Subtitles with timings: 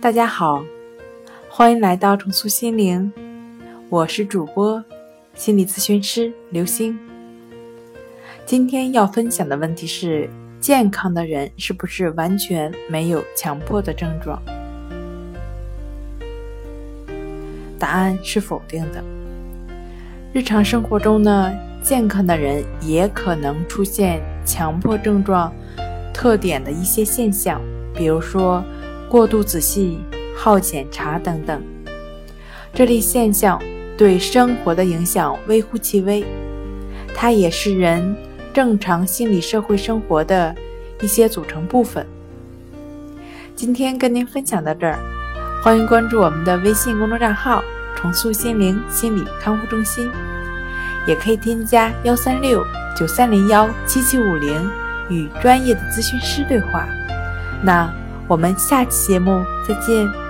[0.00, 0.62] 大家好，
[1.50, 3.12] 欢迎来到重塑心灵，
[3.88, 4.82] 我是主播
[5.34, 6.96] 心理咨询师刘星。
[8.46, 10.30] 今天要分享的问题是：
[10.60, 14.40] 健康的人是不是完全没有强迫的症状？
[17.76, 19.02] 答案是否定的。
[20.32, 21.52] 日常生活中呢，
[21.82, 25.52] 健康的人也可能出现强迫症状
[26.14, 27.60] 特点的一些现象，
[27.92, 28.62] 比如说
[29.08, 29.98] 过度仔细、
[30.36, 31.62] 好检查等等。
[32.74, 33.60] 这类现象
[33.96, 36.24] 对生活的影响微乎其微，
[37.14, 38.14] 它也是人
[38.52, 40.54] 正常心理社会生活的
[41.00, 42.06] 一些组成部分。
[43.56, 44.98] 今天跟您分享到这儿。
[45.64, 47.64] 欢迎关注我们的微信公众账号
[47.96, 50.08] “重塑心灵心理康复中心”，
[51.08, 52.64] 也可以添加幺三六
[52.96, 54.70] 九三零幺七七五零
[55.08, 56.86] 与专业的咨询师对话。
[57.60, 57.92] 那
[58.28, 60.27] 我们下期节目再见。